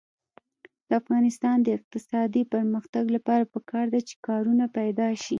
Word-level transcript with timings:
د 0.87 0.89
افغانستان 1.01 1.57
د 1.63 1.67
اقتصادي 1.77 2.43
پرمختګ 2.53 3.03
لپاره 3.15 3.43
پکار 3.53 3.85
ده 3.93 3.99
چې 4.07 4.13
کارونه 4.27 4.65
پیدا 4.77 5.07
شي. 5.21 5.29